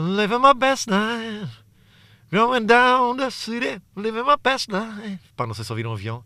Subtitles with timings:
[0.00, 1.64] Living my best life.
[2.30, 3.82] Going down the city.
[3.96, 5.18] Living my best life.
[5.34, 6.24] Pá, não sei se ouviram um avião.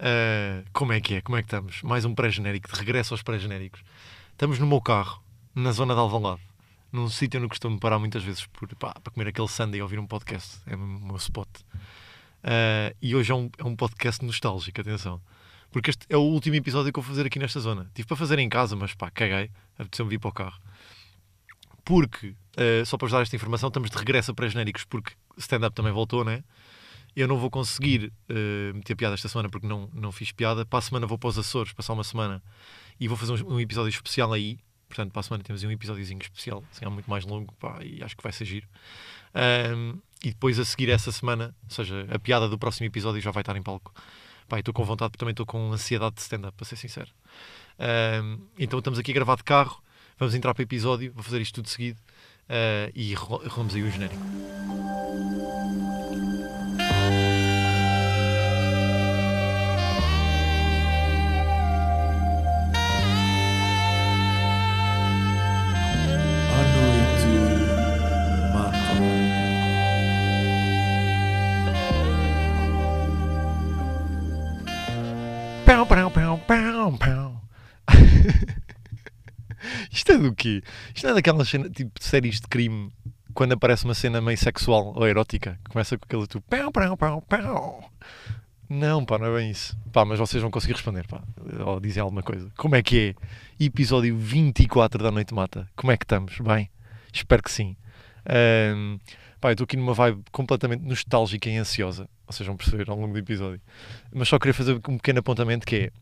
[0.00, 1.20] Uh, como é que é?
[1.20, 1.82] Como é que estamos?
[1.82, 3.82] Mais um pré-genérico, de regresso aos pré-genéricos.
[4.32, 5.22] Estamos no meu carro,
[5.54, 6.40] na zona de Alvalade,
[6.90, 9.98] num sítio onde costumo parar muitas vezes por, pá, para comer aquele sundae e ouvir
[9.98, 10.58] um podcast.
[10.66, 11.46] É o meu spot.
[11.58, 15.20] Uh, e hoje é um, é um podcast nostálgico, atenção.
[15.70, 17.90] Porque este é o último episódio que eu vou fazer aqui nesta zona.
[17.92, 19.50] Tive para fazer em casa, mas pá, caguei.
[19.78, 20.69] Apeteceu-me vir para o carro.
[21.90, 25.74] Porque, uh, só para vos dar esta informação, estamos de regresso a pré-genéricos, porque stand-up
[25.74, 26.44] também voltou, né?
[27.16, 30.64] Eu não vou conseguir uh, meter piada esta semana porque não, não fiz piada.
[30.64, 32.40] Para a semana vou para os Açores, passar uma semana
[33.00, 34.56] e vou fazer um, um episódio especial aí.
[34.86, 38.00] Portanto, para a semana temos um episódiozinho especial, assim, é muito mais longo pá, e
[38.04, 38.68] acho que vai ser giro.
[39.74, 43.32] Um, e depois a seguir essa semana, ou seja, a piada do próximo episódio já
[43.32, 43.92] vai estar em palco.
[44.52, 47.10] Estou com vontade, porque também estou com ansiedade de stand-up, para ser sincero.
[48.22, 49.82] Um, então estamos aqui a gravar de carro,
[50.20, 51.98] vamos entrar para o episódio, vou fazer isto tudo seguido
[52.48, 54.22] uh, e rolamos aí o genérico.
[80.22, 80.62] Do quê?
[80.94, 82.92] Isto não é daquelas cena, tipo séries de crime
[83.34, 85.58] quando aparece uma cena meio sexual ou erótica.
[85.68, 87.90] Começa com aquele tu pau, pau, pau, pau.
[88.68, 89.76] Não, pá, não é bem isso.
[89.92, 91.22] Pá, mas vocês vão conseguir responder, pá.
[91.66, 92.50] Ou dizer alguma coisa.
[92.56, 93.16] Como é que
[93.58, 93.64] é?
[93.64, 95.68] Episódio 24 da Noite Mata.
[95.74, 96.38] Como é que estamos?
[96.38, 96.70] Bem?
[97.12, 97.76] Espero que sim.
[98.74, 98.98] Um,
[99.40, 103.12] pá, eu estou aqui numa vibe completamente nostálgica e ansiosa vocês vão perceber ao longo
[103.12, 103.60] do episódio.
[104.12, 105.92] Mas só queria fazer um pequeno apontamento que é,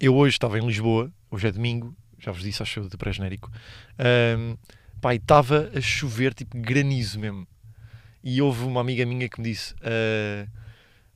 [0.00, 1.94] eu hoje estava em Lisboa, hoje é domingo,
[2.24, 3.50] já vos disse, acho do pré-genérico,
[4.38, 4.56] um,
[5.00, 7.46] pá, estava a chover, tipo granizo mesmo.
[8.22, 10.48] E houve uma amiga minha que me disse, uh,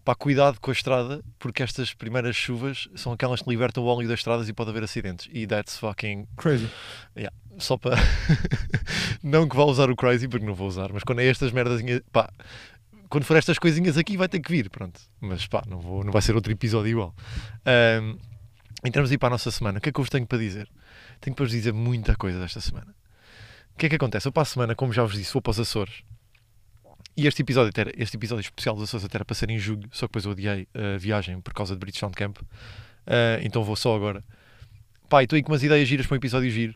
[0.04, 4.06] pá, cuidado com a estrada, porque estas primeiras chuvas são aquelas que libertam o óleo
[4.06, 5.28] das estradas e pode haver acidentes.
[5.32, 6.26] E that's fucking...
[6.36, 6.68] Crazy.
[7.16, 7.34] Yeah.
[7.58, 7.96] Só para...
[9.22, 11.80] não que vá usar o crazy, porque não vou usar, mas quando é estas merdas,
[12.12, 12.30] pá,
[13.08, 15.00] quando for estas coisinhas aqui vai ter que vir, pronto.
[15.20, 17.14] Mas pá, não, vou, não vai ser outro episódio igual.
[18.02, 18.18] Um,
[18.84, 19.78] entramos aí para a nossa semana.
[19.78, 20.68] O que é que eu vos tenho para dizer?
[21.20, 22.94] Tenho para vos dizer muita coisa desta semana.
[23.74, 24.26] O que é que acontece?
[24.26, 26.02] Eu para a semana, como já vos disse, vou para os Açores.
[27.16, 29.88] E este episódio, era, este episódio especial dos Açores até era para ser em julho,
[29.92, 32.38] só que depois eu odiei a viagem por causa de British Sound Camp.
[32.38, 34.24] Uh, então vou só agora.
[35.08, 36.74] Pá, estou aí com umas ideias giras para um episódio giro.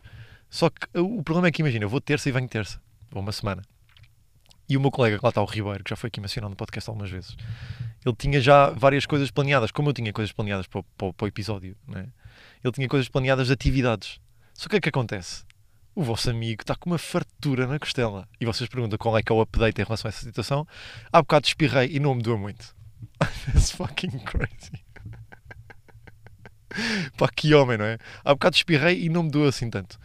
[0.49, 2.81] Só que o problema é que imagina, eu vou terça e venho terça.
[3.11, 3.63] Vou uma semana.
[4.67, 6.55] E o meu colega, que lá está o Ribeiro, que já foi aqui mencionado no
[6.55, 7.35] podcast algumas vezes,
[8.05, 11.27] ele tinha já várias coisas planeadas, como eu tinha coisas planeadas para, para, para o
[11.27, 12.07] episódio, né?
[12.63, 14.19] ele tinha coisas planeadas de atividades.
[14.63, 15.43] Só que o é que acontece?
[15.93, 18.29] O vosso amigo está com uma fartura na costela.
[18.39, 20.65] E vocês perguntam qual é que é o update em relação a essa situação.
[21.11, 22.73] Há bocado espirrei e não me doa muito.
[23.19, 24.85] That's fucking crazy.
[27.17, 27.97] pá, que homem, não é?
[28.23, 29.99] Há bocado espirrei e não me doa assim tanto.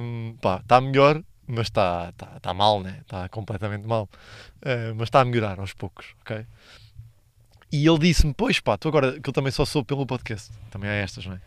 [0.00, 2.98] Um, pá, está melhor, mas está tá, tá mal, né?
[3.02, 4.10] Está completamente mal.
[4.56, 6.44] Uh, mas está a melhorar aos poucos, ok?
[7.70, 10.90] E ele disse-me, pois pá, tu agora, que ele também só soube pelo podcast, também
[10.90, 11.40] há estas, não é?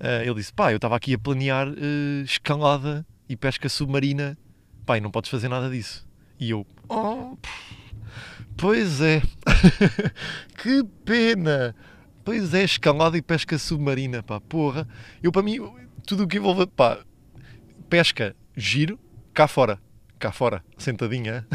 [0.00, 4.38] Uh, ele disse, pá, eu estava aqui a planear uh, escalada e pesca submarina,
[4.86, 6.06] pá, e não podes fazer nada disso.
[6.38, 7.36] E eu, oh,
[8.56, 9.20] pois é,
[10.62, 11.74] que pena,
[12.24, 14.86] pois é, escalada e pesca submarina, pá, porra.
[15.20, 15.58] Eu, para mim,
[16.06, 16.98] tudo o que envolve, pá,
[17.90, 19.00] pesca, giro,
[19.34, 19.80] cá fora,
[20.18, 21.46] cá fora, sentadinha.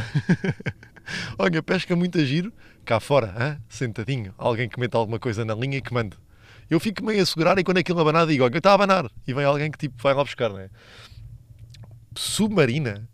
[1.40, 2.52] Olha, pesca muito giro,
[2.86, 3.64] cá fora, hein?
[3.70, 4.34] sentadinho.
[4.38, 6.18] Alguém que meta alguma coisa na linha e que mande.
[6.70, 9.10] Eu fico meio a segurar e quando aquilo abanar digo, olha, está a abanar.
[9.28, 10.70] E vem alguém que tipo vai lá buscar, não é?
[12.16, 13.08] Submarina?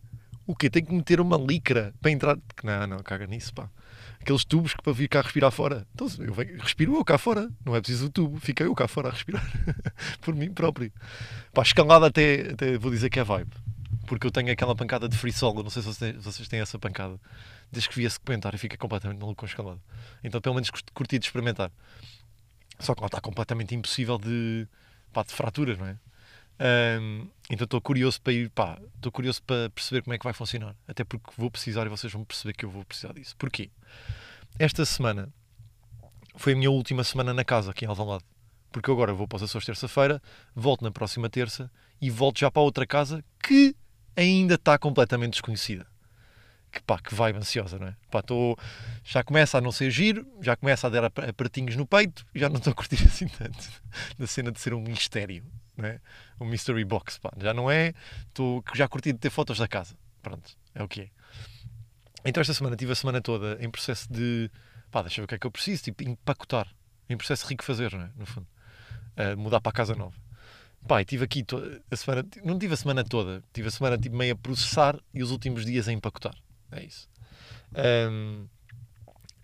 [0.45, 0.69] O quê?
[0.69, 2.37] Tem que meter uma licra para entrar?
[2.63, 3.69] Não, não, caga nisso, pá.
[4.19, 5.87] Aqueles tubos que para vir cá respirar fora.
[5.93, 7.49] Então, eu venho, respiro eu cá fora.
[7.63, 8.39] Não é preciso o tubo.
[8.39, 9.43] Fica eu cá fora a respirar.
[10.21, 10.91] Por mim próprio.
[11.53, 13.51] Pá, escalada até, até vou dizer que é vibe
[14.09, 17.19] porque eu tenho aquela pancada de free solo, não sei se vocês têm essa pancada.
[17.71, 19.79] Desde que vi esse comentário fica completamente maluco com escalada.
[20.23, 21.71] Então pelo menos curti de experimentar.
[22.79, 24.67] Só que lá está completamente impossível de,
[25.11, 25.97] pá, de fraturas, não é?
[26.61, 30.33] Um, então estou curioso para ir, pá, estou curioso para perceber como é que vai
[30.33, 30.75] funcionar.
[30.87, 33.35] Até porque vou precisar e vocês vão perceber que eu vou precisar disso.
[33.37, 33.69] Porquê?
[34.57, 35.31] Esta semana
[36.35, 38.23] foi a minha última semana na casa aqui em Alvalade.
[38.71, 40.21] Porque agora vou para os Açores terça-feira,
[40.55, 43.75] volto na próxima terça e volto já para outra casa que
[44.15, 45.87] ainda está completamente desconhecida.
[46.71, 47.95] Que pá, que vibe ansiosa, não é?
[48.11, 48.57] Pá, tô,
[49.03, 52.57] já começa a não ser giro, já começa a dar apertinhos no peito, já não
[52.57, 53.69] estou a curtir assim tanto
[54.17, 55.43] da cena de ser um mistério,
[55.75, 55.99] não é?
[56.39, 57.93] Um mystery box, pá, já não é,
[58.27, 59.95] estou já curti de ter fotos da casa.
[60.21, 61.09] pronto, é o que é.
[62.23, 64.51] Então esta semana tive a semana toda em processo de
[64.91, 66.67] pá, deixa eu ver o que é que eu preciso, tipo, empacotar.
[67.09, 68.11] Em processo rico fazer, não é?
[68.15, 68.47] No fundo.
[69.17, 70.15] Uh, mudar para a casa nova.
[70.87, 71.45] Pá, tive aqui
[71.91, 75.21] a semana, não tive a semana toda, tive a semana tipo, meio a processar e
[75.21, 76.35] os últimos dias a empacotar.
[76.71, 77.09] É isso.
[78.11, 78.47] Um,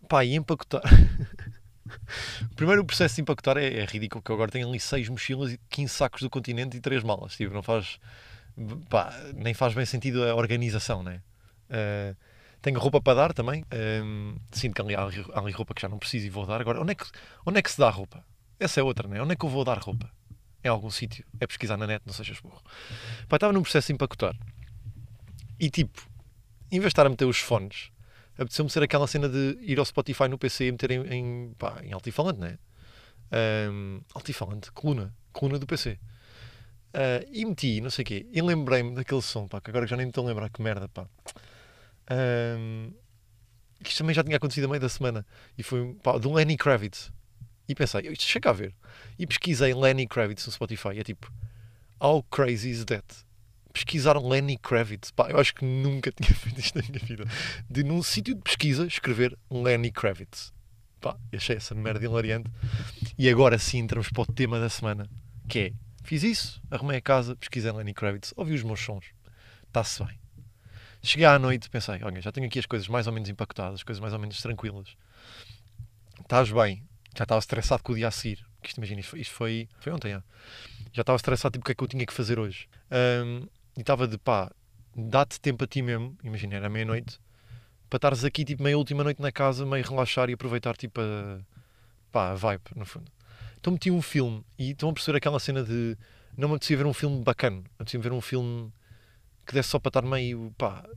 [0.07, 0.83] pá, e empacotar.
[2.55, 5.53] Primeiro o processo de empacotar é, é, ridículo, que eu agora tenho ali 6 mochilas
[5.53, 7.35] e 15 sacos do continente e 3 malas.
[7.35, 7.99] Tipo, não faz.
[8.89, 11.21] Pá, nem faz bem sentido a organização, né?
[11.69, 12.15] Uh,
[12.61, 13.63] tenho roupa para dar também.
[14.03, 15.03] Um, sinto que ali há,
[15.35, 16.59] ali roupa que já não preciso e vou dar.
[16.59, 17.05] Agora, onde é, que,
[17.45, 18.25] onde é que se dá roupa?
[18.59, 19.21] Essa é outra, né?
[19.21, 20.09] Onde é que eu vou dar roupa?
[20.63, 21.23] Em algum sítio.
[21.39, 22.61] É pesquisar na net, não sejas burro.
[23.27, 24.35] Pá, estava num processo de empacotar.
[25.59, 26.07] E tipo,
[26.71, 27.91] em vez de estar a meter os fones,
[28.33, 31.79] apeteceu-me ser aquela cena de ir ao Spotify no PC e meter em, em, pá,
[31.83, 32.57] em altifalante, né?
[33.71, 35.91] Um, altifalante, coluna, coluna do PC.
[35.91, 35.97] Uh,
[36.93, 39.97] ah, e meti, não sei o quê, e lembrei-me daquele som, pá, que agora já
[39.97, 41.07] nem me estou a lembrar, que merda, pá.
[42.09, 42.93] Um,
[43.83, 45.25] isto também já tinha acontecido a meio da semana.
[45.57, 47.11] E foi pá, do Lenny Kravitz.
[47.67, 48.73] E pensei, isto chega a ver.
[49.17, 50.99] E pesquisei Lenny Kravitz no Spotify.
[50.99, 51.31] É tipo,
[51.99, 53.24] How crazy is that?
[53.75, 55.11] Pesquisar Lenny Kravitz.
[55.11, 57.25] Pá, eu acho que nunca tinha feito isto na minha vida.
[57.69, 60.53] De num sítio de pesquisa escrever Lenny Kravitz.
[61.01, 62.49] Pá, achei essa merda hilariante.
[63.17, 65.09] E agora sim entramos para o tema da semana.
[65.49, 65.73] Que é,
[66.05, 69.07] fiz isso, arrumei a casa, pesquisei Lenny Kravitz, ouvi os meus sons.
[69.67, 70.17] Está-se bem.
[71.03, 73.83] Cheguei à noite pensei, olha, já tenho aqui as coisas mais ou menos impactadas, as
[73.83, 74.95] coisas mais ou menos tranquilas.
[76.21, 76.81] Estás bem?
[77.13, 78.45] Já estava estressado com o dia a seguir.
[78.61, 79.35] Que isto, imagina, isto foi, isto
[79.79, 80.23] foi, ontem, já.
[80.93, 82.69] já estava estressado tipo o que é que eu tinha que fazer hoje.
[82.89, 84.51] Um, e estava de pá,
[84.95, 87.19] dá-te tempo a ti mesmo, imagina, era meia-noite,
[87.89, 91.39] para estares aqui tipo meia última noite na casa, meio relaxar e aproveitar tipo a,
[92.11, 93.11] pá, a vibe, no fundo.
[93.59, 95.97] Então meti um filme e estão a perceber aquela cena de
[96.37, 98.71] não me apetecia ver um filme bacana, apetecia ver um filme
[99.45, 100.87] que desse só para estar meio, pá,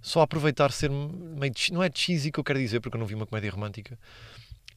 [0.00, 3.14] só aproveitar ser meio, não é cheesy que eu quero dizer, porque eu não vi
[3.14, 3.98] uma comédia romântica,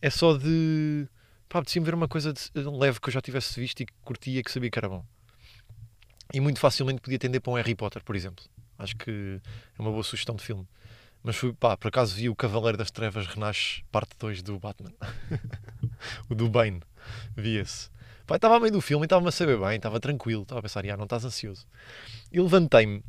[0.01, 1.07] é só de,
[1.47, 4.41] pá, de ver uma coisa de, leve que eu já tivesse visto e que curtia,
[4.41, 5.05] que sabia que era bom.
[6.33, 8.45] E muito facilmente podia tender para um Harry Potter, por exemplo.
[8.77, 9.41] Acho que
[9.77, 10.67] é uma boa sugestão de filme.
[11.23, 14.93] Mas fui, pá, por acaso vi o Cavaleiro das Trevas Renasce, parte 2 do Batman.
[16.29, 16.81] o do Bane.
[17.35, 17.89] Vi esse.
[18.25, 20.61] Pá, estava a meio do filme e estava-me a saber bem, estava tranquilo, estava a
[20.61, 21.65] pensar, ah, não estás ansioso.
[22.31, 23.03] E levantei-me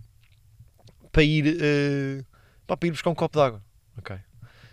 [1.12, 2.24] para ir, uh,
[2.66, 3.62] pá, para ir buscar um copo de água.
[3.98, 4.16] Ok.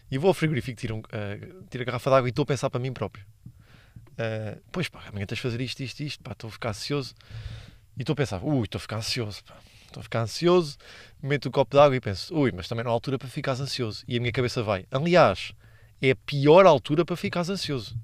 [0.10, 2.46] E vou ao frigorífico, tiro, um, uh, tiro a garrafa de água e estou a
[2.46, 3.26] pensar para mim próprio.
[4.14, 7.14] Uh, pois pá, amanhã tens de fazer isto, isto, isto, pá, estou a ficar ansioso.
[7.98, 9.58] E estou a pensar, ui, estou a ficar ansioso, pá.
[9.88, 10.78] Estou a ficar ansioso,
[11.22, 13.54] meto o copo de água e penso, ui, mas também não há altura para ficar
[13.54, 14.04] ansioso.
[14.08, 15.54] E a minha cabeça vai, aliás,
[16.02, 17.98] é a pior altura para ficar ansioso.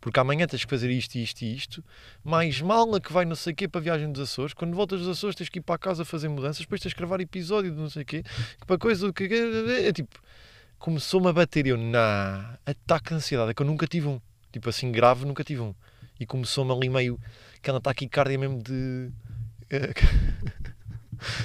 [0.00, 1.82] Porque amanhã tens que fazer isto, isto e isto,
[2.22, 5.00] mais mala que vai não sei o quê para a viagem dos Açores, quando voltas
[5.00, 7.78] dos Açores tens que ir para casa fazer mudanças, depois tens que gravar episódio de
[7.78, 8.22] não sei o quê,
[8.66, 10.20] para coisa que é tipo,
[10.78, 14.20] começou-me a bater eu, na ataque de ansiedade, é que eu nunca tive um,
[14.52, 15.74] tipo assim grave, nunca tive um,
[16.20, 17.18] e começou-me ali meio
[17.64, 19.10] aquela taquicardia mesmo de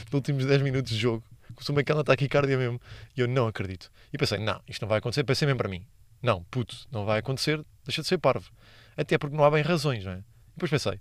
[0.06, 1.24] nos últimos 10 minutos de jogo,
[1.56, 2.80] começou-me aquela taquicardia mesmo,
[3.16, 5.86] e eu não acredito, e pensei, não, isto não vai acontecer, pensei mesmo para mim,
[6.22, 8.52] não, puto, não vai acontecer, deixa de ser parvo.
[8.98, 10.22] Até porque não há bem razões, não é?
[10.54, 11.00] Depois pensei,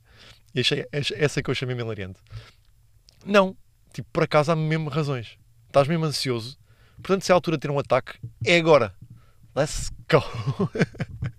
[0.54, 2.20] e achei essa que eu chamei hilariante.
[3.26, 3.56] Não,
[3.92, 5.36] tipo, por acaso há mesmo razões.
[5.66, 6.56] Estás mesmo ansioso.
[7.02, 8.94] Portanto, se é a altura de ter um ataque, é agora.
[9.56, 10.22] Let's go!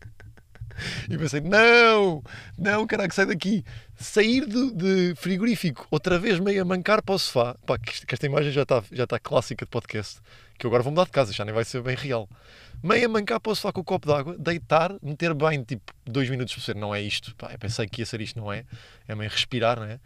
[1.09, 2.23] E pensei, não,
[2.57, 3.63] não, caraca, sai daqui.
[3.95, 7.55] Sair de, de, frigorífico, outra vez meio a mancar para o sofá.
[7.65, 10.19] Pá, que, que esta imagem já está já tá clássica de podcast.
[10.57, 12.27] Que eu agora vou mudar de casa, já nem vai ser bem real.
[12.83, 16.29] Meio a mancar para o sofá com o copo d'água, deitar, meter bem, tipo, dois
[16.29, 16.75] minutos por ser.
[16.75, 17.35] Não é isto.
[17.35, 18.65] Pá, eu pensei que ia ser isto, não é?
[19.07, 19.99] É meio respirar, não é?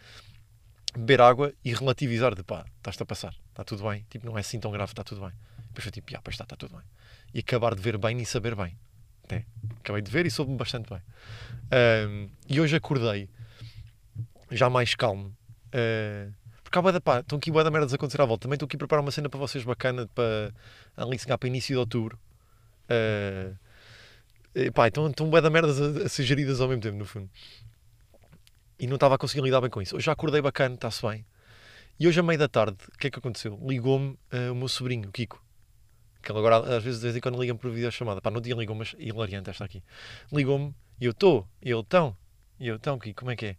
[0.96, 4.06] Beber água e relativizar de pá, estás-te a passar, está tudo bem.
[4.10, 5.32] Tipo, não é assim tão grave, está tudo bem.
[5.68, 6.86] Depois foi tipo, ah, pois está, está tudo bem.
[7.34, 8.78] E acabar de ver bem e saber bem.
[9.24, 9.46] Até.
[9.80, 11.02] Acabei de ver e soube-me bastante bem.
[12.10, 13.30] Um, e hoje acordei
[14.52, 15.36] já mais calmo.
[15.68, 18.44] Uh, porque há boa pá, estão aqui boa da merda a acontecer à volta.
[18.44, 20.52] Também estou aqui a preparar uma cena para vocês bacana para
[20.96, 22.20] ali se para início de outubro.
[22.86, 23.56] Uh,
[24.56, 27.06] e, pá, estão, estão boa da merda a, a ser geridas ao mesmo tempo, no
[27.06, 27.30] fundo.
[28.80, 29.96] E não estava a conseguir lidar bem com isso.
[29.96, 31.26] Hoje já acordei bacana, está-se bem.
[32.00, 33.60] E hoje, à meia da tarde, o que é que aconteceu?
[33.66, 35.44] Ligou-me uh, o meu sobrinho, o Kiko.
[36.24, 38.22] Que ele agora, às vezes, de vez em quando liga-me por videochamada.
[38.22, 39.84] Pá, no dia ligou, mas hilariante esta aqui.
[40.32, 41.48] Ligou-me e eu estou.
[41.62, 42.18] E ele, tão.
[42.60, 43.50] E eu, tão, como é que é?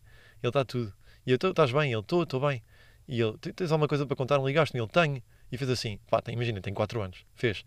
[0.42, 0.92] Ele está tudo.
[1.26, 1.92] E eu, estás bem?
[1.92, 2.62] Ele, estou, estou bem.
[3.06, 4.38] E ele, tens alguma coisa para contar?
[4.38, 4.76] Não ligaste?
[4.76, 5.22] E ele, tenho.
[5.52, 7.24] E fez assim, pá, tem, imagina, tem 4 anos.
[7.34, 7.64] Fez,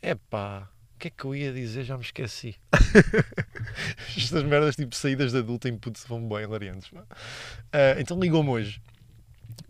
[0.00, 1.82] é pá, o que é que eu ia dizer?
[1.82, 2.54] Já me esqueci.
[4.16, 6.90] Estas merdas, tipo, saídas de adulto em puto, vão bem hilariantes.
[6.92, 8.80] Uh, então ligou-me hoje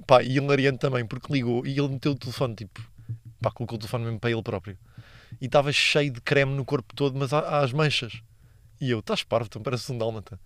[0.07, 2.81] pá, e hilariante também, porque ligou e ele meteu o telefone, tipo,
[3.41, 4.79] pá, colocou o telefone mesmo para ele próprio.
[5.41, 8.23] E estava cheio de creme no corpo todo, mas há, as manchas.
[8.81, 10.39] E eu, estás parvo, então parece um dálmata.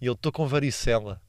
[0.00, 1.20] E ele, estou com varicela.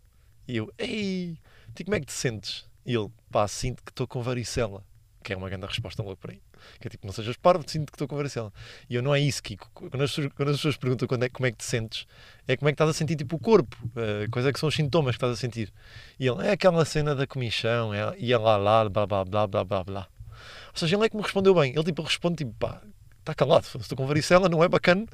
[0.48, 1.38] E eu, ei,
[1.74, 2.66] tu como é que te sentes?
[2.86, 4.84] E ele, pá, sinto que estou com varicela.
[5.24, 6.42] Que é uma grande resposta logo para aí.
[6.80, 8.52] Que é tipo, não sejas parvo, sinto que estou com varicela.
[8.90, 9.70] E eu, não é isso, Kiko.
[9.74, 12.06] Quando as, pessoas, quando as pessoas perguntam quando é, como é que te sentes,
[12.48, 13.78] é como é que estás a sentir tipo o corpo.
[13.88, 15.74] Uh, quais é que são os sintomas que estás a sentir.
[16.20, 19.64] E ele, é aquela cena da comichão, é, e lá lá, blá blá blá blá
[19.64, 20.19] blá blá.
[20.68, 21.74] Ou seja, ele é que me respondeu bem.
[21.74, 22.82] Ele tipo responde tipo, pá,
[23.20, 25.06] está calado, estou com varicela, não é bacana.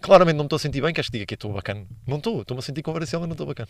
[0.00, 1.86] Claramente não me estou a sentir bem, queres que diga que estou bacana?
[2.06, 3.68] Não estou, estou-me a sentir com varicela, não estou bacana.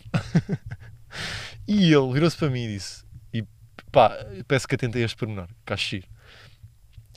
[1.67, 3.03] e ele virou-se para mim e disse,
[3.33, 3.43] e
[3.91, 4.11] pá,
[4.47, 6.05] peço que atentei a este pormenor, Cachir.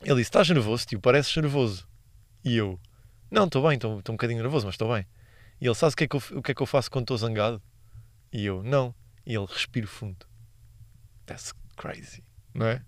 [0.02, 1.00] Ele disse: Estás nervoso, tio?
[1.00, 1.88] Pareces nervoso.
[2.44, 2.78] E eu:
[3.30, 5.06] Não, estou bem, estou um bocadinho nervoso, mas estou bem.
[5.60, 7.04] E ele: Sabes o que, é que eu, o que é que eu faço quando
[7.04, 7.62] estou zangado?
[8.32, 8.94] E eu: Não.
[9.24, 10.26] E ele: Respiro fundo.
[11.24, 12.22] That's crazy,
[12.54, 12.82] não é?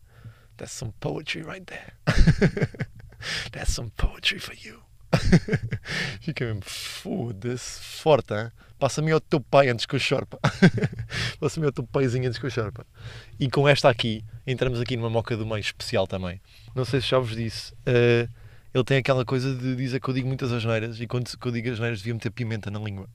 [0.59, 1.93] That's some poetry right there.
[3.53, 4.83] That's some poetry for you.
[6.21, 8.51] Fica mesmo, foda-se, forte, hein?
[8.79, 10.27] Passa-me ao teu pai antes que eu chore,
[11.41, 12.73] Passa-me ao teu paizinho antes que eu chore,
[13.41, 16.41] E com esta aqui, entramos aqui numa moca do meio especial também.
[16.75, 18.29] Não sei se já vos disse, uh,
[18.75, 21.71] ele tem aquela coisa de dizer que eu digo muitas asneiras e quando eu digo
[21.71, 23.09] asneiras devia meter pimenta na língua.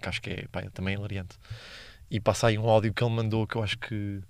[0.00, 1.36] Que acho que é, pá, é também hilariante.
[2.10, 4.20] E passa aí um áudio que ele mandou que eu acho que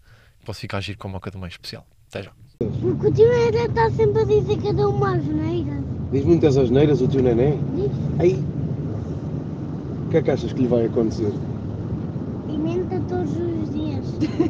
[0.45, 1.87] posso ficar a agir com a moca do meio especial.
[2.11, 2.33] Até já.
[2.59, 5.81] Porque o tio Nenê está sempre a dizer que eu dou uma asneira.
[6.11, 7.53] Diz muitas asneiras o tio Nenê?
[7.77, 7.93] Diz.
[8.19, 8.35] Aí.
[10.07, 11.33] O que é que achas que lhe vai acontecer?
[12.47, 14.05] Pimenta todos os dias.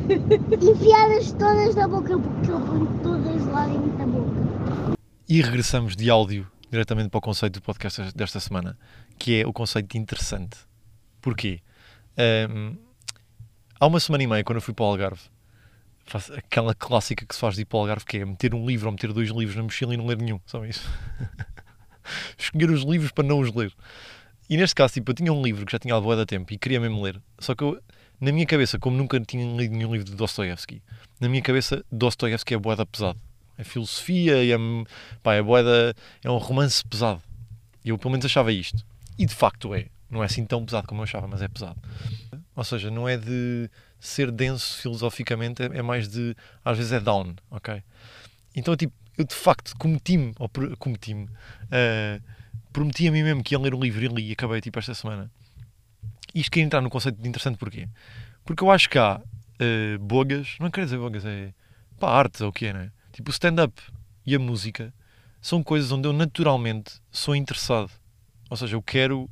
[0.62, 4.98] Enfiadas todas na boca, porque ele põe todas lá dentro da boca.
[5.28, 8.78] E regressamos de áudio diretamente para o conceito do podcast desta semana,
[9.18, 10.56] que é o conceito de interessante.
[11.20, 11.60] Porquê?
[12.48, 12.74] Um,
[13.78, 15.20] há uma semana e meia, quando eu fui para o Algarve,
[16.36, 18.86] aquela clássica que se faz de ir para o Algarve, que é meter um livro
[18.86, 20.40] ou meter dois livros na mochila e não ler nenhum.
[20.46, 20.88] Só isso.
[22.38, 23.72] Escolher os livros para não os ler.
[24.48, 26.58] E neste caso, tipo, eu tinha um livro que já tinha há boa tempo e
[26.58, 27.20] queria mesmo ler.
[27.38, 27.80] Só que eu,
[28.20, 30.82] na minha cabeça, como nunca tinha lido nenhum livro de Dostoevsky,
[31.20, 33.18] na minha cabeça, Dostoevsky é boeda pesado.
[33.56, 34.58] É filosofia é,
[35.22, 37.22] pá, é boeda, é um romance pesado.
[37.84, 38.84] Eu pelo menos achava isto.
[39.18, 39.86] E de facto é.
[40.10, 41.80] Não é assim tão pesado como eu achava, mas é pesado.
[42.56, 46.34] Ou seja, não é de ser denso filosoficamente, é, é mais de.
[46.64, 47.82] às vezes é down, ok?
[48.56, 52.22] Então, tipo, eu de facto cometi-me, ou cometi-me, uh,
[52.72, 54.94] prometi a mim mesmo que ia ler um livro e li e acabei tipo esta
[54.94, 55.30] semana.
[56.34, 57.86] Isto quer entrar no conceito de interessante porquê?
[58.44, 61.52] Porque eu acho que há uh, bogas, não quero dizer bogas, é
[61.98, 62.90] pá, artes ou o que é, né?
[63.12, 63.80] Tipo, o stand-up
[64.24, 64.94] e a música
[65.42, 67.90] são coisas onde eu naturalmente sou interessado.
[68.48, 69.28] Ou seja, eu quero,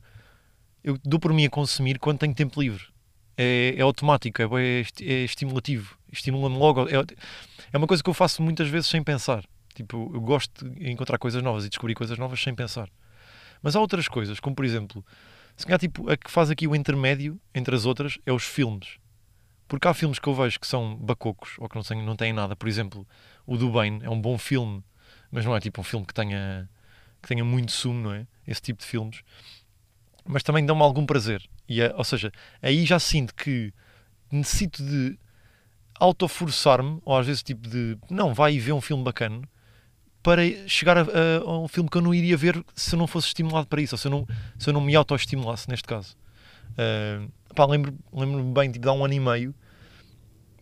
[0.84, 2.84] eu dou por mim a consumir quando tenho tempo livre
[3.38, 6.88] é, é automático, é, é, estimulativo, estimula-me logo.
[6.88, 7.04] É,
[7.72, 9.44] é uma coisa que eu faço muitas vezes sem pensar.
[9.74, 12.90] Tipo, eu gosto de encontrar coisas novas e descobrir coisas novas sem pensar.
[13.62, 15.04] Mas há outras coisas, como por exemplo,
[15.56, 18.98] se calhar tipo, a que faz aqui o intermédio entre as outras é os filmes.
[19.68, 22.32] Porque há filmes que eu vejo que são bacocos ou que não têm, não têm
[22.32, 22.56] nada.
[22.56, 23.06] Por exemplo,
[23.46, 24.82] o do Bane é um bom filme,
[25.30, 26.68] mas não é tipo um filme que tenha,
[27.22, 28.26] que tenha muito sumo, não é?
[28.46, 29.22] Esse tipo de filmes.
[30.24, 31.48] Mas também dão-me algum prazer.
[31.68, 32.32] E é, ou seja,
[32.62, 33.72] aí já sinto que
[34.30, 35.18] necessito de
[35.98, 39.42] autoforçar-me, ou às vezes tipo de não, vai e vê um filme bacana
[40.22, 41.02] para chegar a,
[41.44, 43.94] a, um filme que eu não iria ver se eu não fosse estimulado para isso,
[43.94, 44.26] ou se eu não,
[44.58, 46.16] se eu não me autoestimulasse neste caso.
[46.72, 49.54] Uh, pá, lembro, lembro-me bem tipo, de há um ano e meio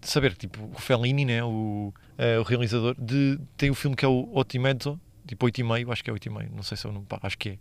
[0.00, 4.04] de saber tipo, o Fellini, né, o, uh, o realizador, de, tem o filme que
[4.04, 6.76] é o Otimezzo, tipo 8 e meio, acho que é 8 e meio, não sei
[6.76, 7.58] se é o nome, pá, acho que é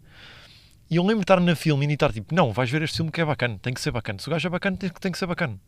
[0.90, 3.12] e eu lembro de estar na filme e estar tipo, não, vais ver este filme
[3.12, 4.20] que é bacana, tem que ser bacana.
[4.20, 5.60] Se o gajo é bacana, tem, tem que ser bacana.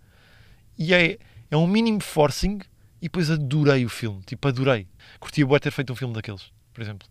[0.78, 1.18] E é,
[1.50, 2.60] é um mínimo forcing
[3.02, 4.22] e depois adorei o filme.
[4.24, 4.88] Tipo, adorei.
[5.20, 7.08] Curtia boa ter feito um filme daqueles, por exemplo.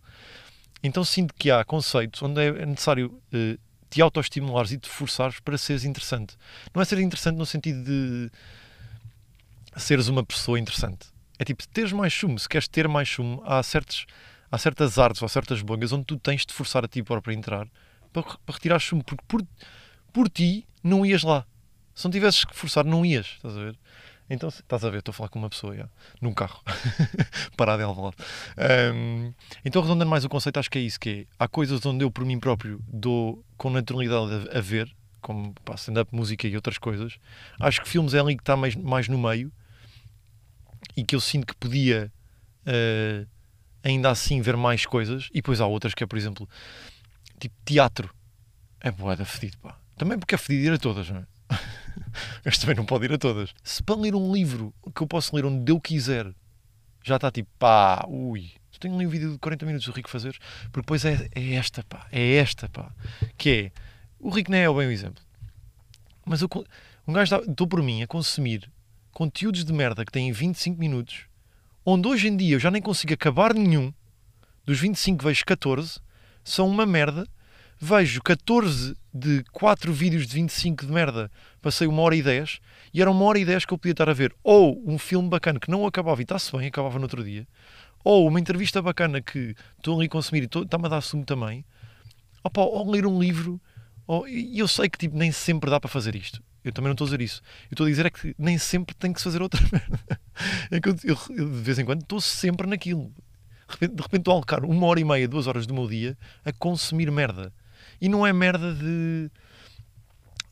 [0.83, 3.59] Então sinto que há conceitos onde é necessário uh,
[3.91, 6.37] te autoestimulares e te forçares para seres interessante.
[6.73, 8.31] Não é ser interessante no sentido de
[9.77, 11.09] seres uma pessoa interessante.
[11.39, 12.39] É tipo, teres mais chumbo.
[12.39, 14.07] Se queres ter mais chumbo, há, certos,
[14.51, 17.39] há certas artes ou certas bogas onde tu tens de forçar a ti próprio a
[17.39, 17.69] entrar
[18.23, 19.47] para, para retirar chumbo, porque por,
[20.13, 21.47] por ti não ias lá.
[21.95, 23.79] Se não tivesses que forçar, não ias, estás a ver?
[24.29, 25.89] Então, estás a ver, estou a falar com uma pessoa, já,
[26.21, 26.61] num carro,
[27.57, 28.17] parado em Alvalade.
[28.93, 29.33] Um,
[29.65, 32.11] então, arredondando mais o conceito, acho que é isso, que é, há coisas onde eu,
[32.11, 37.19] por mim próprio, dou com naturalidade a, a ver, como stand-up, música e outras coisas.
[37.61, 39.53] Acho que filmes é ali que está mais, mais no meio
[40.97, 42.13] e que eu sinto que podia
[42.67, 43.27] uh,
[43.83, 45.29] ainda assim ver mais coisas.
[45.31, 46.49] E depois há outras que é, por exemplo,
[47.39, 48.15] tipo teatro.
[48.81, 49.79] É boeda fedido, pá.
[49.97, 51.27] Também porque é fedido ir a todas, não é?
[52.45, 53.55] Mas também não pode ir a todas.
[53.63, 56.33] Se para ler um livro que eu posso ler onde eu quiser,
[57.03, 58.53] já está tipo, pá, ui.
[58.73, 61.55] Eu tenho ali um vídeo de 40 minutos do Rico fazer, porque depois é, é
[61.55, 62.93] esta, pá, é esta, pá.
[63.39, 63.73] Que é,
[64.19, 65.23] o Rico não é bem o exemplo.
[66.25, 66.49] Mas eu,
[67.07, 68.71] um gajo estou por mim a consumir
[69.13, 71.27] conteúdos de merda que têm 25 minutos,
[71.85, 73.93] onde hoje em dia eu já nem consigo acabar nenhum,
[74.65, 76.01] dos 25 vejo 14,
[76.47, 77.27] são uma merda.
[77.79, 82.59] Vejo 14 de 4 vídeos de 25 de merda, passei uma hora e 10,
[82.95, 85.29] e era uma hora e 10 que eu podia estar a ver ou um filme
[85.29, 87.47] bacana que não acabava e está-se bem, acabava no outro dia,
[88.03, 91.67] ou uma entrevista bacana que estou ali a consumir e está-me a dar sumo também,
[92.43, 93.61] Opa, ou ler um livro,
[94.07, 96.41] ou, e eu sei que tipo, nem sempre dá para fazer isto.
[96.63, 97.43] Eu também não estou a dizer isso.
[97.65, 100.21] Eu estou a dizer é que nem sempre tem que se fazer outra merda.
[100.71, 101.17] É que eu, eu,
[101.49, 103.13] de vez em quando estou sempre naquilo.
[103.69, 106.53] De repente, estou a alocar uma hora e meia, duas horas do meu dia a
[106.53, 107.53] consumir merda.
[108.01, 109.31] E não é merda de.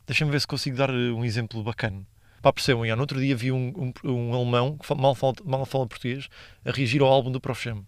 [0.05, 2.05] Deixa-me ver se consigo dar um exemplo bacana.
[2.41, 5.65] Pá, percebam, já, no outro dia vi um, um, um alemão que mal fala, mal
[5.65, 6.27] fala português
[6.63, 7.63] a reagir ao álbum do Prof.
[7.63, 7.83] Jam.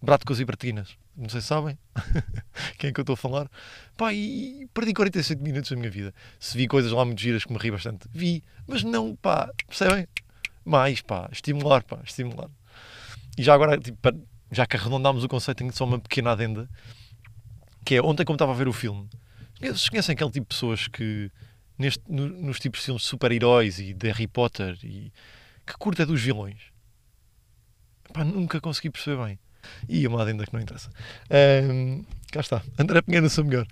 [0.00, 0.96] Bráticos e Bratinas.
[1.16, 1.78] Não sei se sabem
[2.78, 3.50] quem é que eu estou a falar.
[3.96, 6.14] Pá, e perdi 47 minutos da minha vida.
[6.38, 8.44] Se vi coisas lá muito giras que me ri bastante, vi.
[8.66, 10.06] Mas não, pá, percebem?
[10.64, 12.50] Mais, pá, estimular, pá, estimular.
[13.38, 13.98] E já agora, tipo,
[14.50, 16.68] já que arredondámos o conceito, tenho só uma pequena adenda.
[17.84, 19.08] Que é, ontem como estava a ver o filme,
[19.60, 21.30] vocês conhecem aquele tipo de pessoas que,
[21.78, 25.12] neste, no, nos tipos de filmes de super-heróis e de Harry Potter, e
[25.64, 26.60] que curta dos vilões?
[28.12, 29.38] Pá, nunca consegui perceber bem.
[29.88, 30.90] E uma adenda que não interessa.
[31.70, 32.62] Um, cá está.
[32.78, 33.66] André Pinheiro, sou melhor.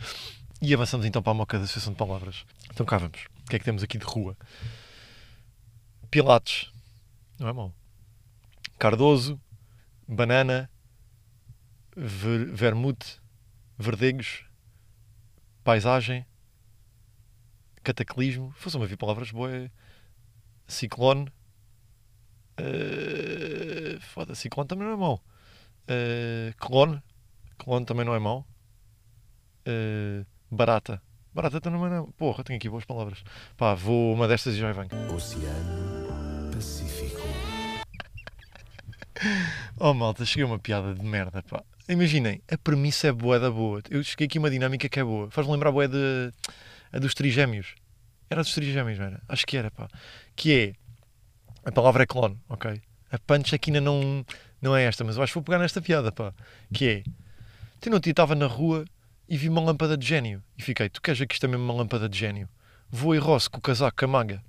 [0.60, 2.44] E avançamos então para a moca da Associação de Palavras.
[2.70, 3.26] Então cá vamos.
[3.44, 4.36] O que é que temos aqui de rua?
[6.10, 6.70] Pilates.
[7.38, 7.72] Não é mau.
[8.78, 9.40] Cardoso.
[10.08, 10.70] Banana.
[11.96, 13.20] Ver, vermute.
[13.78, 14.44] Verdegos.
[15.62, 16.26] Paisagem.
[17.82, 18.52] Cataclismo.
[18.56, 19.70] Fosse uma vir palavras boas.
[20.66, 21.28] Ciclone.
[22.58, 25.24] Uh, foda, ciclone também não é mau.
[25.84, 27.02] Uh, clone.
[27.58, 28.46] Clone também não é mau.
[29.66, 31.02] Uh, barata.
[31.32, 32.12] Barata também não é.
[32.16, 33.24] Porra, tenho aqui boas palavras.
[33.56, 34.88] Pá, vou uma destas e já venho.
[35.12, 36.03] Oceano
[39.78, 41.62] Oh malta, cheguei a uma piada de merda, pá.
[41.88, 43.82] Imaginem, a premissa é boa da boa.
[43.90, 45.30] Eu cheguei aqui uma dinâmica que é boa.
[45.30, 46.32] Faz-me lembrar boa de,
[46.92, 47.74] a dos trigêmeos.
[48.30, 49.22] Era dos trigêmeos, não era?
[49.28, 49.88] Acho que era, pá.
[50.34, 50.72] Que é,
[51.64, 52.80] a palavra é clone, ok?
[53.10, 54.24] A punch aqui ainda não,
[54.60, 56.32] não é esta, mas eu acho que vou pegar nesta piada, pá.
[56.72, 57.02] Que é,
[57.80, 58.84] tu não estava na rua
[59.28, 60.42] e vi uma lâmpada de gênio.
[60.56, 62.48] E fiquei, tu queres ver que isto é mesmo uma lâmpada de gênio?
[62.90, 64.42] Vou e roço com o casaco, com a manga.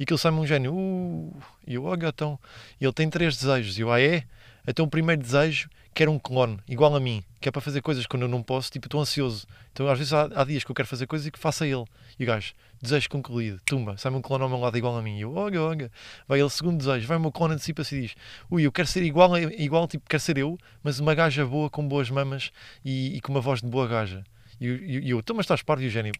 [0.00, 0.72] E aquilo sai-me um gênio.
[0.74, 1.30] Uh,
[1.66, 2.38] e eu, oh.
[2.80, 3.76] E ele tem três desejos.
[3.76, 4.24] E eu, ah é?
[4.66, 8.06] Então o primeiro desejo quero um clone, igual a mim, que é para fazer coisas
[8.06, 9.46] quando eu não posso, tipo, estou ansioso.
[9.72, 11.84] Então às vezes há, há, dias que eu quero fazer coisas e que faça ele.
[12.18, 15.18] E o gajo, desejo concluído, tumba, sai-me um clone ao meu lado igual a mim.
[15.18, 15.90] E eu, olha, olha.
[16.26, 18.14] Vai ele, segundo desejo, vai o meu clone antecipa-se e diz,
[18.50, 21.86] ui, eu quero ser igual, igual, tipo, quero ser eu, mas uma gaja boa, com
[21.86, 22.50] boas mamas
[22.82, 24.24] e, e com uma voz de boa gaja.
[24.60, 25.82] E eu, e eu, então, mas estás pardo?
[25.82, 26.12] E o Gênio,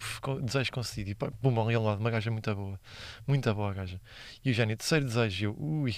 [0.42, 1.10] desejo concedido.
[1.10, 2.80] E ali ao lado, uma gaja muito boa.
[3.26, 4.00] Muito boa a gaja.
[4.42, 5.42] E o Gênio, terceiro desejo.
[5.42, 5.94] E eu, ui,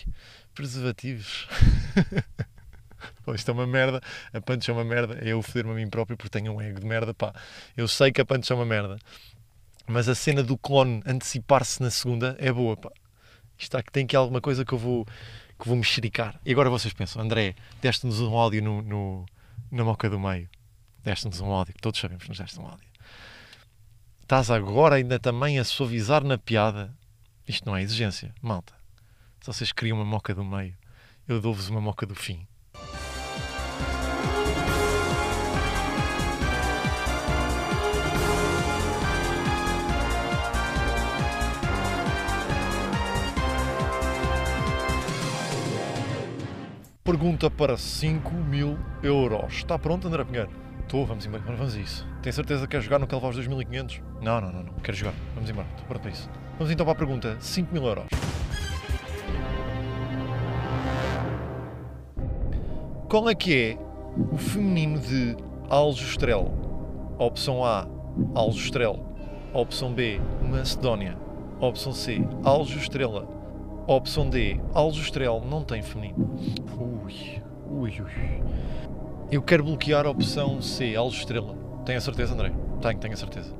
[0.52, 1.46] preservativos.
[3.24, 4.00] Pô, isto é uma merda,
[4.32, 6.80] a punch é uma merda, é eu foder-me a mim próprio porque tenho um ego
[6.80, 7.32] de merda, pá.
[7.76, 8.96] Eu sei que a punch é uma merda,
[9.86, 12.90] mas a cena do clone antecipar-se na segunda é boa, pá.
[13.58, 15.04] Isto aqui tem aqui alguma coisa que eu vou,
[15.58, 16.40] que vou mexericar.
[16.44, 19.26] E agora vocês pensam, André, deste-nos um áudio no, no,
[19.70, 20.48] na moca do meio.
[21.02, 22.88] Deste-nos um áudio, todos sabemos que nos deste um áudio.
[24.20, 26.94] Estás agora ainda também a suavizar na piada.
[27.46, 28.72] Isto não é exigência, malta.
[29.40, 30.76] Se vocês queriam uma moca do meio,
[31.26, 32.46] eu dou-vos uma moca do fim.
[47.02, 49.54] Pergunta para 5 mil euros.
[49.54, 50.71] Está pronto, André Pinheiro?
[50.92, 52.06] Estou, vamos embora, vamos a isso.
[52.20, 54.02] Tem certeza que quer jogar no Calvados 2500?
[54.20, 54.74] Não, não, não, não.
[54.74, 55.14] Quero jogar.
[55.34, 56.28] Vamos embora, estou pronto para isso.
[56.58, 58.04] Vamos então para a pergunta: 5 mil euros.
[63.08, 63.78] Qual é que é
[64.30, 65.34] o feminino de
[65.70, 66.52] aljustrel?
[67.18, 67.88] Opção A,
[68.34, 69.02] aljustrel.
[69.54, 71.16] Opção B, macedónia.
[71.58, 73.26] Opção C, aljustrela.
[73.86, 76.36] Opção D, aljustrel não tem feminino.
[76.78, 78.42] Ui, ui, ui.
[79.32, 81.56] Eu quero bloquear a opção C, aljustrela.
[81.86, 82.52] Tenho a certeza, André?
[82.82, 83.50] Tenho, tenho a certeza.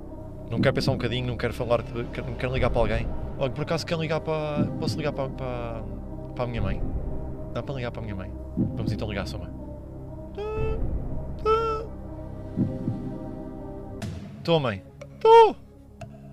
[0.50, 3.08] Não quero pensar um bocadinho, não quero falar, não quero ligar para alguém.
[3.38, 4.66] Olha, por acaso quero ligar para.
[4.78, 5.82] Posso ligar para, para,
[6.34, 6.82] para a minha mãe?
[7.54, 8.30] Dá para ligar para a minha mãe.
[8.76, 9.50] Vamos então ligar à sua mãe.
[14.40, 14.82] Estou, mãe.
[15.14, 15.56] Estou!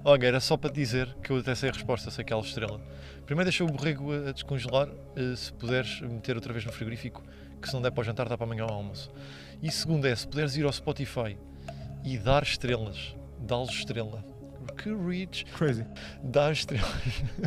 [0.04, 2.82] Olha, era só para dizer que eu até sei a resposta, sei aquela estrela.
[3.26, 7.24] Primeiro deixa o borrego a a descongelar, eh, se puderes meter outra vez no frigorífico,
[7.60, 9.12] que se não der para o jantar, dá para amanhã ao almoço.
[9.62, 11.38] E segundo é, se puderes ir ao Spotify
[12.04, 14.24] e dar estrelas, dá-lhes estrela.
[14.78, 15.46] Que rich!
[15.58, 15.86] Crazy.
[16.24, 16.90] Dá estrelas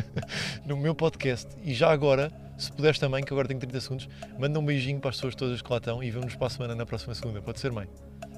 [0.65, 1.49] no meu podcast.
[1.63, 5.09] E já agora, se puderes também, que agora tenho 30 segundos, manda um beijinho para
[5.09, 7.41] as pessoas todas que lá estão e vemos para a semana na próxima segunda.
[7.41, 7.89] Pode ser, mãe?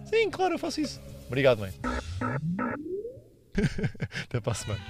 [0.05, 1.01] Sim, claro, eu faço isso.
[1.27, 1.73] Obrigado, mãe.
[4.23, 4.81] Até para a semana.